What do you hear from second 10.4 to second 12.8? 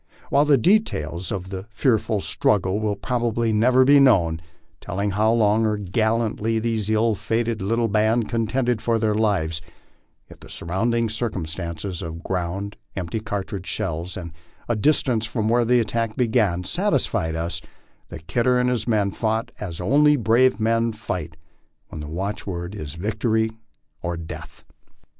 the surrounding circumstances of ground,